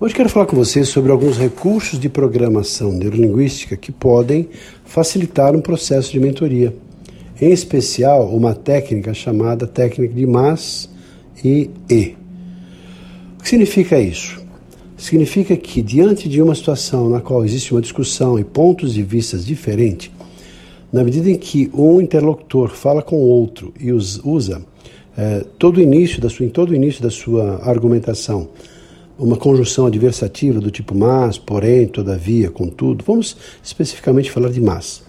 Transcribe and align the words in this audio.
Hoje 0.00 0.12
quero 0.12 0.28
falar 0.28 0.46
com 0.46 0.56
vocês 0.56 0.88
sobre 0.88 1.12
alguns 1.12 1.38
recursos 1.38 2.00
de 2.00 2.08
programação 2.08 2.90
neurolinguística 2.90 3.76
que 3.76 3.92
podem 3.92 4.48
facilitar 4.84 5.54
um 5.54 5.60
processo 5.60 6.10
de 6.10 6.18
mentoria. 6.18 6.74
Em 7.40 7.52
especial, 7.52 8.28
uma 8.34 8.56
técnica 8.56 9.14
chamada 9.14 9.68
técnica 9.68 10.12
de 10.12 10.26
mas 10.26 10.90
e 11.44 11.70
e. 11.88 12.16
O 13.38 13.42
que 13.44 13.48
significa 13.48 14.00
isso? 14.00 14.44
Significa 14.96 15.56
que, 15.56 15.80
diante 15.80 16.28
de 16.28 16.42
uma 16.42 16.56
situação 16.56 17.08
na 17.08 17.20
qual 17.20 17.44
existe 17.44 17.70
uma 17.70 17.80
discussão 17.80 18.36
e 18.36 18.42
pontos 18.42 18.94
de 18.94 19.02
vista 19.04 19.38
diferentes, 19.38 20.10
na 20.92 21.04
medida 21.04 21.30
em 21.30 21.38
que 21.38 21.70
um 21.72 22.00
interlocutor 22.00 22.70
fala 22.70 23.00
com 23.00 23.14
o 23.14 23.28
outro 23.28 23.72
e 23.78 23.92
usa 23.92 24.60
é, 25.16 25.44
todo 25.56 25.76
o 25.76 25.80
início 25.80 26.20
da 26.20 26.28
sua, 26.28 26.44
em 26.44 26.50
todo 26.50 26.70
o 26.70 26.74
início 26.74 27.00
da 27.00 27.10
sua 27.10 27.60
argumentação 27.62 28.48
uma 29.18 29.36
conjunção 29.36 29.86
adversativa 29.86 30.60
do 30.60 30.70
tipo 30.70 30.94
mas, 30.94 31.38
porém, 31.38 31.86
todavia, 31.86 32.50
contudo. 32.50 33.04
Vamos 33.06 33.36
especificamente 33.62 34.30
falar 34.30 34.50
de 34.50 34.60
mas. 34.60 35.02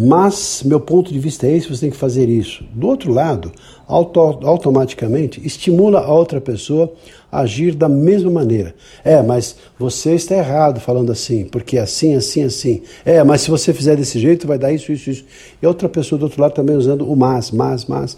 Mas, 0.00 0.62
meu 0.64 0.78
ponto 0.78 1.12
de 1.12 1.18
vista 1.18 1.46
é 1.46 1.56
esse, 1.56 1.68
você 1.68 1.80
tem 1.80 1.90
que 1.90 1.96
fazer 1.96 2.28
isso. 2.28 2.62
Do 2.72 2.86
outro 2.86 3.12
lado, 3.12 3.50
auto, 3.86 4.20
automaticamente 4.20 5.44
estimula 5.44 6.00
a 6.00 6.12
outra 6.12 6.40
pessoa 6.40 6.92
a 7.32 7.40
agir 7.40 7.74
da 7.74 7.88
mesma 7.88 8.30
maneira. 8.30 8.74
É, 9.04 9.20
mas 9.20 9.56
você 9.76 10.14
está 10.14 10.36
errado 10.36 10.78
falando 10.78 11.10
assim, 11.10 11.44
porque 11.46 11.76
é 11.76 11.80
assim, 11.80 12.14
assim, 12.14 12.44
assim. 12.44 12.82
É, 13.04 13.24
mas 13.24 13.40
se 13.40 13.50
você 13.50 13.72
fizer 13.72 13.96
desse 13.96 14.20
jeito, 14.20 14.46
vai 14.46 14.56
dar 14.56 14.72
isso, 14.72 14.92
isso, 14.92 15.10
isso. 15.10 15.24
E 15.60 15.66
outra 15.66 15.88
pessoa 15.88 16.16
do 16.16 16.26
outro 16.26 16.40
lado 16.40 16.52
também 16.52 16.76
usando 16.76 17.10
o 17.10 17.16
mas, 17.16 17.50
mas, 17.50 17.84
mas. 17.86 18.16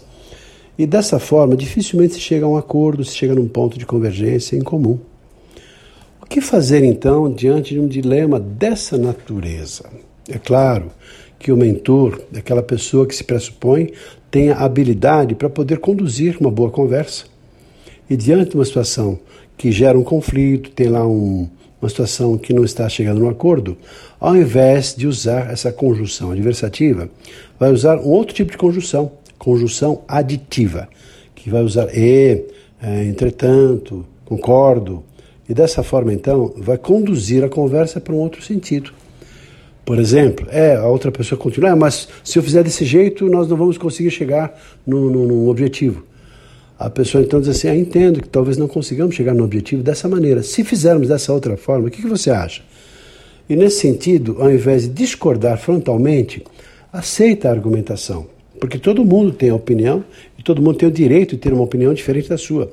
E 0.81 0.87
dessa 0.87 1.19
forma, 1.19 1.55
dificilmente 1.55 2.15
se 2.15 2.19
chega 2.19 2.43
a 2.43 2.49
um 2.49 2.57
acordo, 2.57 3.05
se 3.05 3.15
chega 3.15 3.35
num 3.35 3.47
ponto 3.47 3.77
de 3.77 3.85
convergência 3.85 4.55
em 4.55 4.61
comum. 4.61 4.97
O 6.19 6.25
que 6.25 6.41
fazer 6.41 6.83
então 6.83 7.31
diante 7.31 7.75
de 7.75 7.79
um 7.79 7.87
dilema 7.87 8.39
dessa 8.39 8.97
natureza? 8.97 9.87
É 10.27 10.39
claro 10.39 10.89
que 11.37 11.51
o 11.51 11.55
mentor, 11.55 12.19
aquela 12.35 12.63
pessoa 12.63 13.05
que 13.05 13.15
se 13.15 13.23
pressupõe, 13.23 13.91
tenha 14.31 14.55
habilidade 14.55 15.35
para 15.35 15.51
poder 15.51 15.77
conduzir 15.77 16.37
uma 16.39 16.49
boa 16.49 16.71
conversa. 16.71 17.25
E 18.09 18.17
diante 18.17 18.49
de 18.49 18.55
uma 18.55 18.65
situação 18.65 19.19
que 19.55 19.71
gera 19.71 19.99
um 19.99 20.03
conflito, 20.03 20.71
tem 20.71 20.87
lá 20.87 21.07
um, 21.07 21.47
uma 21.79 21.89
situação 21.89 22.39
que 22.39 22.53
não 22.53 22.63
está 22.63 22.89
chegando 22.89 23.19
no 23.19 23.29
acordo, 23.29 23.77
ao 24.19 24.35
invés 24.35 24.95
de 24.97 25.05
usar 25.05 25.51
essa 25.51 25.71
conjunção 25.71 26.31
adversativa, 26.31 27.07
vai 27.59 27.71
usar 27.71 27.99
um 27.99 28.07
outro 28.07 28.33
tipo 28.33 28.51
de 28.51 28.57
conjunção, 28.57 29.11
conjunção 29.41 30.03
aditiva, 30.07 30.87
que 31.33 31.49
vai 31.49 31.63
usar 31.63 31.89
e, 31.97 32.45
é, 32.79 33.03
entretanto, 33.05 34.05
concordo. 34.23 35.03
E 35.49 35.53
dessa 35.53 35.81
forma, 35.81 36.13
então, 36.13 36.53
vai 36.57 36.77
conduzir 36.77 37.43
a 37.43 37.49
conversa 37.49 37.99
para 37.99 38.13
um 38.13 38.17
outro 38.17 38.43
sentido. 38.43 38.93
Por 39.83 39.97
exemplo, 39.97 40.45
é, 40.51 40.75
a 40.75 40.85
outra 40.85 41.11
pessoa 41.11 41.39
continua, 41.41 41.71
é, 41.71 41.75
mas 41.75 42.07
se 42.23 42.37
eu 42.37 42.43
fizer 42.43 42.63
desse 42.63 42.85
jeito, 42.85 43.27
nós 43.29 43.47
não 43.47 43.57
vamos 43.57 43.79
conseguir 43.79 44.11
chegar 44.11 44.55
no 44.85 45.49
objetivo. 45.49 46.05
A 46.77 46.87
pessoa 46.87 47.23
então 47.23 47.39
diz 47.41 47.49
assim: 47.49 47.67
ah, 47.67 47.75
entendo 47.75 48.21
que 48.21 48.29
talvez 48.29 48.57
não 48.57 48.67
consigamos 48.67 49.15
chegar 49.15 49.33
no 49.33 49.43
objetivo 49.43 49.81
dessa 49.81 50.07
maneira. 50.07 50.43
Se 50.43 50.63
fizermos 50.63 51.07
dessa 51.07 51.33
outra 51.33 51.57
forma, 51.57 51.87
o 51.87 51.91
que, 51.91 52.03
que 52.03 52.07
você 52.07 52.29
acha? 52.29 52.61
E 53.49 53.55
nesse 53.55 53.79
sentido, 53.79 54.37
ao 54.39 54.51
invés 54.51 54.83
de 54.83 54.89
discordar 54.89 55.57
frontalmente, 55.57 56.43
aceita 56.93 57.49
a 57.49 57.51
argumentação. 57.51 58.27
Porque 58.61 58.77
todo 58.77 59.03
mundo 59.03 59.31
tem 59.31 59.49
a 59.49 59.55
opinião 59.55 60.05
e 60.37 60.43
todo 60.43 60.61
mundo 60.61 60.77
tem 60.77 60.87
o 60.87 60.91
direito 60.91 61.31
de 61.31 61.41
ter 61.41 61.51
uma 61.51 61.63
opinião 61.63 61.91
diferente 61.95 62.29
da 62.29 62.37
sua. 62.37 62.71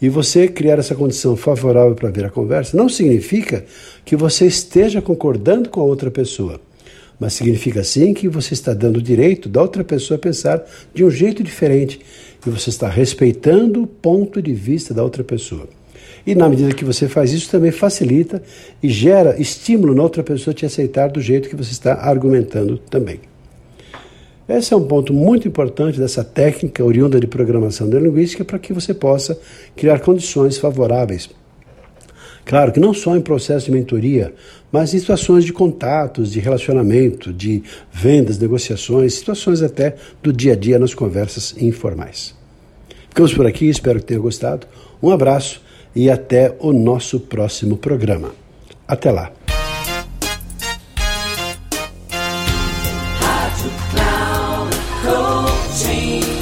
E 0.00 0.06
você 0.10 0.46
criar 0.46 0.78
essa 0.78 0.94
condição 0.94 1.34
favorável 1.36 1.94
para 1.94 2.10
ver 2.10 2.26
a 2.26 2.30
conversa 2.30 2.76
não 2.76 2.86
significa 2.86 3.64
que 4.04 4.14
você 4.14 4.46
esteja 4.46 5.00
concordando 5.00 5.70
com 5.70 5.80
a 5.80 5.84
outra 5.84 6.10
pessoa, 6.10 6.60
mas 7.18 7.32
significa 7.32 7.82
sim 7.82 8.12
que 8.12 8.28
você 8.28 8.52
está 8.52 8.74
dando 8.74 8.98
o 8.98 9.02
direito 9.02 9.48
da 9.48 9.62
outra 9.62 9.82
pessoa 9.82 10.18
pensar 10.18 10.62
de 10.92 11.02
um 11.02 11.10
jeito 11.10 11.42
diferente 11.42 11.98
e 12.46 12.50
você 12.50 12.68
está 12.68 12.90
respeitando 12.90 13.84
o 13.84 13.86
ponto 13.86 14.42
de 14.42 14.52
vista 14.52 14.92
da 14.92 15.02
outra 15.02 15.24
pessoa. 15.24 15.66
E 16.26 16.34
na 16.34 16.46
medida 16.46 16.74
que 16.74 16.84
você 16.84 17.08
faz 17.08 17.32
isso, 17.32 17.50
também 17.50 17.70
facilita 17.70 18.42
e 18.82 18.88
gera 18.90 19.40
estímulo 19.40 19.94
na 19.94 20.02
outra 20.02 20.22
pessoa 20.22 20.52
te 20.52 20.66
aceitar 20.66 21.08
do 21.08 21.22
jeito 21.22 21.48
que 21.48 21.56
você 21.56 21.72
está 21.72 21.94
argumentando 21.94 22.76
também. 22.76 23.31
Esse 24.58 24.74
é 24.74 24.76
um 24.76 24.84
ponto 24.84 25.14
muito 25.14 25.48
importante 25.48 25.98
dessa 25.98 26.22
técnica 26.22 26.84
oriunda 26.84 27.18
de 27.18 27.26
programação 27.26 27.86
neurolinguística 27.86 28.44
para 28.44 28.58
que 28.58 28.74
você 28.74 28.92
possa 28.92 29.38
criar 29.74 30.00
condições 30.00 30.58
favoráveis. 30.58 31.30
Claro 32.44 32.70
que 32.70 32.78
não 32.78 32.92
só 32.92 33.16
em 33.16 33.20
processo 33.22 33.66
de 33.66 33.72
mentoria, 33.72 34.34
mas 34.70 34.92
em 34.92 34.98
situações 34.98 35.46
de 35.46 35.54
contatos, 35.54 36.30
de 36.30 36.38
relacionamento, 36.38 37.32
de 37.32 37.62
vendas, 37.90 38.38
negociações, 38.38 39.14
situações 39.14 39.62
até 39.62 39.96
do 40.22 40.30
dia 40.30 40.52
a 40.52 40.56
dia 40.56 40.78
nas 40.78 40.92
conversas 40.92 41.54
informais. 41.56 42.34
Ficamos 43.08 43.32
por 43.32 43.46
aqui, 43.46 43.70
espero 43.70 44.00
que 44.00 44.06
tenha 44.06 44.20
gostado. 44.20 44.66
Um 45.02 45.10
abraço 45.10 45.62
e 45.96 46.10
até 46.10 46.54
o 46.58 46.74
nosso 46.74 47.20
próximo 47.20 47.78
programa. 47.78 48.34
Até 48.86 49.10
lá. 49.10 49.32